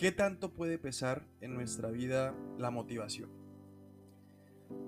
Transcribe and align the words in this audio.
¿Qué 0.00 0.12
tanto 0.12 0.50
puede 0.54 0.78
pesar 0.78 1.26
en 1.42 1.52
nuestra 1.52 1.90
vida 1.90 2.34
la 2.56 2.70
motivación? 2.70 3.28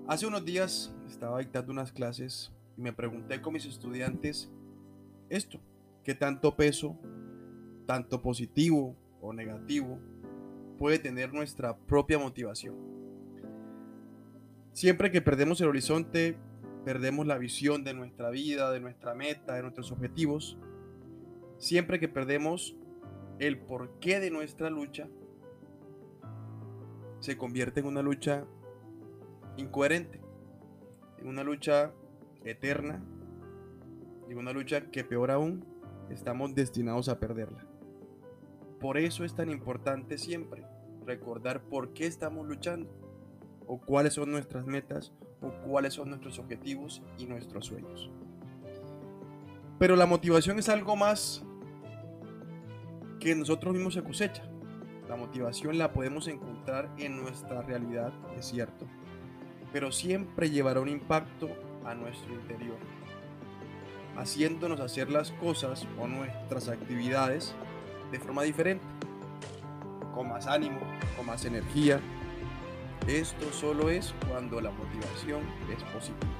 Hace 0.07 0.25
unos 0.25 0.43
días 0.43 0.91
estaba 1.07 1.37
dictando 1.37 1.71
unas 1.71 1.91
clases 1.91 2.51
y 2.75 2.81
me 2.81 2.93
pregunté 2.93 3.39
con 3.39 3.53
mis 3.53 3.67
estudiantes 3.67 4.51
esto, 5.29 5.59
¿qué 6.03 6.15
tanto 6.15 6.55
peso, 6.55 6.97
tanto 7.85 8.23
positivo 8.23 8.97
o 9.21 9.33
negativo, 9.33 9.99
puede 10.79 10.97
tener 10.97 11.31
nuestra 11.31 11.77
propia 11.77 12.17
motivación? 12.17 12.75
Siempre 14.71 15.11
que 15.11 15.21
perdemos 15.21 15.61
el 15.61 15.67
horizonte, 15.67 16.37
perdemos 16.85 17.27
la 17.27 17.37
visión 17.37 17.83
de 17.83 17.93
nuestra 17.93 18.31
vida, 18.31 18.71
de 18.71 18.79
nuestra 18.79 19.13
meta, 19.13 19.53
de 19.53 19.61
nuestros 19.61 19.91
objetivos. 19.91 20.57
Siempre 21.59 21.99
que 21.99 22.07
perdemos 22.07 22.75
el 23.39 23.57
porqué 23.57 24.19
de 24.19 24.29
nuestra 24.29 24.69
lucha, 24.69 25.07
se 27.19 27.37
convierte 27.37 27.79
en 27.79 27.85
una 27.85 28.01
lucha 28.01 28.45
incoherente, 29.57 30.19
en 31.19 31.27
una 31.27 31.43
lucha 31.43 31.93
eterna, 32.43 33.03
en 34.29 34.37
una 34.37 34.51
lucha 34.51 34.91
que 34.91 35.03
peor 35.03 35.31
aún 35.31 35.65
estamos 36.09 36.53
destinados 36.53 37.09
a 37.09 37.19
perderla. 37.19 37.65
Por 38.79 38.97
eso 38.97 39.23
es 39.23 39.33
tan 39.33 39.49
importante 39.49 40.17
siempre 40.17 40.65
recordar 41.05 41.63
por 41.63 41.93
qué 41.93 42.05
estamos 42.05 42.47
luchando 42.47 42.89
o 43.67 43.79
cuáles 43.79 44.13
son 44.13 44.31
nuestras 44.31 44.65
metas 44.65 45.13
o 45.41 45.51
cuáles 45.65 45.93
son 45.93 46.09
nuestros 46.09 46.39
objetivos 46.39 47.01
y 47.17 47.25
nuestros 47.25 47.65
sueños. 47.67 48.11
Pero 49.79 49.95
la 49.95 50.05
motivación 50.05 50.59
es 50.59 50.69
algo 50.69 50.95
más 50.95 51.45
que 53.23 53.35
nosotros 53.35 53.73
mismos 53.73 53.93
se 53.93 54.03
cosecha. 54.03 54.43
La 55.07 55.15
motivación 55.15 55.77
la 55.77 55.93
podemos 55.93 56.27
encontrar 56.27 56.89
en 56.97 57.21
nuestra 57.21 57.61
realidad, 57.61 58.11
es 58.37 58.47
cierto, 58.47 58.85
pero 59.71 59.93
siempre 59.93 60.49
llevará 60.49 60.81
un 60.81 60.89
impacto 60.89 61.49
a 61.85 61.95
nuestro 61.95 62.33
interior, 62.33 62.75
haciéndonos 64.17 64.81
hacer 64.81 65.09
las 65.09 65.31
cosas 65.31 65.87
o 65.99 66.07
nuestras 66.07 66.67
actividades 66.67 67.55
de 68.11 68.19
forma 68.19 68.43
diferente, 68.43 68.85
con 70.13 70.27
más 70.27 70.45
ánimo, 70.45 70.79
con 71.15 71.25
más 71.25 71.45
energía. 71.45 72.01
Esto 73.07 73.51
solo 73.53 73.89
es 73.89 74.13
cuando 74.29 74.59
la 74.59 74.71
motivación 74.71 75.41
es 75.73 75.81
positiva. 75.83 76.31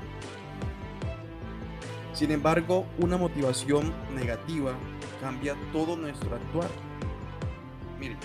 Sin 2.13 2.29
embargo, 2.29 2.85
una 2.99 3.17
motivación 3.17 3.91
negativa 4.13 4.73
cambia 5.19 5.55
todo 5.71 5.95
nuestro 5.97 6.35
actuar. 6.35 6.69
Miren, 7.99 8.17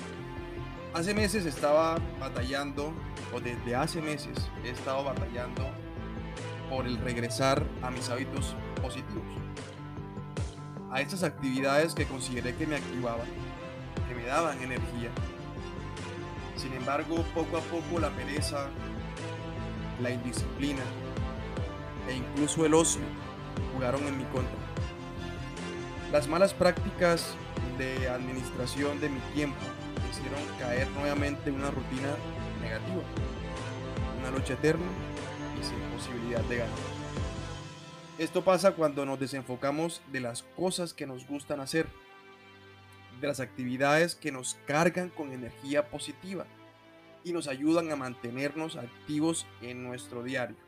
hace 0.93 1.15
meses 1.15 1.47
estaba 1.47 1.97
batallando, 2.21 2.93
o 3.33 3.41
desde 3.41 3.75
hace 3.75 4.03
meses 4.03 4.51
he 4.63 4.71
estado 4.71 5.05
batallando 5.05 5.65
por 6.69 6.87
el 6.87 6.99
regresar 6.99 7.63
a 7.83 7.91
mis 7.91 8.11
hábitos 8.11 8.55
positivos. 8.83 9.25
A 10.91 11.01
estas 11.01 11.23
actividades 11.23 11.95
que 11.95 12.05
consideré 12.05 12.55
que 12.57 12.67
me 12.67 12.77
activaban, 12.77 13.27
que 14.07 14.15
me 14.15 14.25
daban 14.25 14.59
energía. 14.63 15.11
Sin 16.57 16.75
embargo, 16.75 17.25
poco 17.35 17.57
a 17.57 17.61
poco 17.61 18.01
la 18.01 18.11
pereza, 18.11 18.69
la 20.03 20.11
indisciplina 20.11 20.83
e 22.07 22.17
incluso 22.17 22.67
el 22.67 22.75
ocio 22.75 23.03
jugaron 23.79 24.05
en 24.09 24.19
mi 24.19 24.25
contra. 24.25 24.59
Las 26.11 26.27
malas 26.27 26.53
prácticas 26.53 27.37
de 27.79 28.09
administración 28.09 29.01
de 29.01 29.09
mi 29.09 29.21
tiempo 29.35 29.61
hicieron 30.11 30.41
caer 30.59 30.89
nuevamente 30.91 31.51
en 31.51 31.57
una 31.57 31.71
rutina 31.71 32.13
negativa, 32.61 33.03
una 34.19 34.33
lucha 34.33 34.55
eterna 34.55 34.87
y 35.61 35.65
sin 35.65 35.79
posibilidad 35.97 36.41
de 36.45 36.57
ganar. 36.57 36.79
Esto 38.19 38.43
pasa 38.43 38.73
cuando 38.73 39.07
nos 39.07 39.21
desenfocamos 39.21 40.03
de 40.11 40.21
las 40.21 40.43
cosas 40.43 40.93
que 40.93 41.07
nos 41.07 41.25
gustan 41.29 41.61
hacer, 41.61 41.87
de 43.21 43.29
las 43.29 43.39
actividades 43.39 44.17
que 44.17 44.33
nos 44.33 44.59
cargan 44.67 45.09
con 45.09 45.33
energía 45.33 45.89
positiva 45.89 46.47
y 47.23 47.33
nos 47.33 47.47
ayudan 47.47 47.93
a 47.93 47.97
mantenernos 47.97 48.75
activos 48.75 49.47
en 49.63 49.85
nuestro 49.85 50.25
diario. 50.25 50.68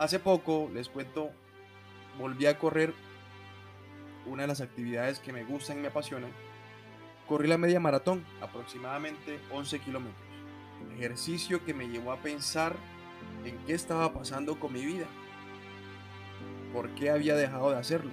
Hace 0.00 0.18
poco, 0.18 0.70
les 0.72 0.88
cuento, 0.88 1.30
volví 2.18 2.46
a 2.46 2.58
correr 2.58 2.94
una 4.24 4.44
de 4.44 4.48
las 4.48 4.62
actividades 4.62 5.18
que 5.18 5.30
me 5.30 5.44
gustan 5.44 5.76
y 5.76 5.82
me 5.82 5.88
apasionan, 5.88 6.30
corrí 7.28 7.46
la 7.46 7.58
media 7.58 7.80
maratón, 7.80 8.24
aproximadamente 8.40 9.38
11 9.52 9.78
kilómetros. 9.80 10.24
Un 10.80 10.92
ejercicio 10.92 11.62
que 11.66 11.74
me 11.74 11.86
llevó 11.86 12.12
a 12.12 12.22
pensar 12.22 12.76
en 13.44 13.58
qué 13.66 13.74
estaba 13.74 14.10
pasando 14.14 14.58
con 14.58 14.72
mi 14.72 14.86
vida, 14.86 15.04
por 16.72 16.88
qué 16.94 17.10
había 17.10 17.36
dejado 17.36 17.70
de 17.70 17.76
hacerlo. 17.76 18.12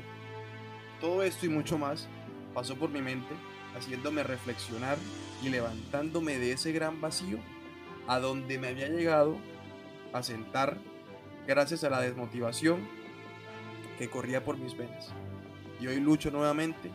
Todo 1.00 1.24
esto 1.24 1.46
y 1.46 1.50
mucho 1.50 1.78
más 1.78 2.10
pasó 2.54 2.76
por 2.76 2.90
mi 2.90 3.02
mente, 3.02 3.34
haciéndome 3.78 4.24
reflexionar 4.24 4.98
y 5.42 5.48
levantándome 5.48 6.38
de 6.38 6.52
ese 6.52 6.74
gran 6.74 7.00
vacío 7.00 7.38
a 8.10 8.20
donde 8.20 8.60
me 8.60 8.68
había 8.68 8.90
llegado 8.90 9.38
a 10.12 10.22
sentar 10.22 10.78
gracias 11.48 11.84
a 11.86 11.90
la 11.90 12.02
desmotivación 12.02 12.88
que 13.98 14.10
corría 14.10 14.44
por 14.44 14.58
mis 14.58 14.78
venas 14.78 15.14
y 15.80 15.88
hoy 15.88 16.00
lucho 16.00 16.30
nuevamente 16.30 16.92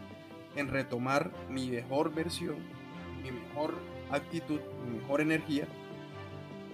en 0.57 0.69
retomar 0.69 1.31
mi 1.49 1.71
mejor 1.71 2.13
versión, 2.13 2.57
mi 3.23 3.31
mejor 3.31 3.75
actitud, 4.11 4.61
mi 4.85 4.99
mejor 4.99 5.21
energía. 5.21 5.67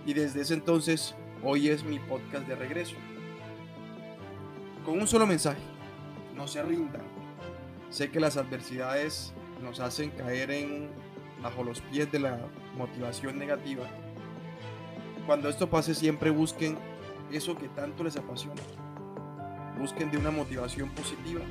Y 0.04 0.14
desde 0.14 0.40
ese 0.40 0.54
entonces, 0.54 1.14
hoy 1.44 1.68
es 1.68 1.84
mi 1.84 1.98
podcast 2.00 2.48
de 2.48 2.56
regreso. 2.56 2.96
Con 4.84 4.98
un 4.98 5.06
solo 5.06 5.26
mensaje, 5.26 5.60
no 6.34 6.48
se 6.48 6.62
rindan. 6.62 7.02
Sé 7.90 8.10
que 8.10 8.20
las 8.20 8.36
adversidades 8.36 9.32
nos 9.62 9.80
hacen 9.80 10.10
caer 10.10 10.50
en 10.50 10.88
bajo 11.42 11.62
los 11.62 11.80
pies 11.82 12.10
de 12.10 12.18
la 12.18 12.40
motivación 12.76 13.38
negativa. 13.38 13.86
Cuando 15.26 15.48
esto 15.48 15.68
pase 15.68 15.94
siempre 15.94 16.30
busquen 16.30 16.78
eso 17.30 17.56
que 17.56 17.68
tanto 17.68 18.04
les 18.04 18.16
apasiona. 18.16 18.62
Busquen 19.78 20.10
de 20.10 20.18
una 20.18 20.30
motivación 20.30 20.90
positiva 20.90 21.42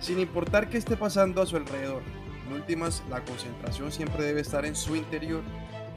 sin 0.00 0.18
importar 0.20 0.68
qué 0.68 0.78
esté 0.78 0.96
pasando 0.96 1.42
a 1.42 1.46
su 1.46 1.56
alrededor. 1.56 2.02
En 2.46 2.54
últimas, 2.54 3.02
la 3.10 3.24
concentración 3.24 3.92
siempre 3.92 4.24
debe 4.24 4.40
estar 4.40 4.64
en 4.64 4.76
su 4.76 4.96
interior 4.96 5.42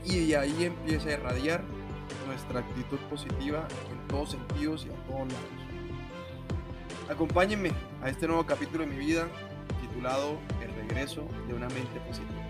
y 0.03 0.27
de 0.27 0.37
ahí 0.37 0.65
empieza 0.65 1.09
a 1.09 1.13
irradiar 1.13 1.63
nuestra 2.27 2.59
actitud 2.59 2.97
positiva 3.09 3.67
en 3.91 4.07
todos 4.07 4.31
sentidos 4.31 4.85
y 4.85 4.89
a 4.89 5.05
todos 5.05 5.27
lados. 5.27 5.61
Acompáñenme 7.09 7.71
a 8.01 8.09
este 8.09 8.27
nuevo 8.27 8.45
capítulo 8.45 8.85
de 8.85 8.89
mi 8.89 8.97
vida 8.97 9.27
titulado 9.81 10.37
El 10.61 10.73
regreso 10.75 11.27
de 11.47 11.53
una 11.53 11.67
mente 11.69 11.99
positiva. 12.07 12.41